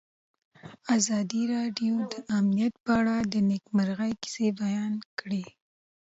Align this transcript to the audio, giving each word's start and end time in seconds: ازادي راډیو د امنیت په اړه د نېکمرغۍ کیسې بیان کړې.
ازادي 0.97 1.43
راډیو 1.55 1.93
د 2.11 2.13
امنیت 2.37 2.73
په 2.83 2.91
اړه 2.99 3.15
د 3.33 3.35
نېکمرغۍ 3.49 4.11
کیسې 4.23 4.47
بیان 4.61 4.93
کړې. 5.19 5.45